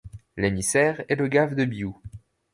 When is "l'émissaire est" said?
0.35-1.15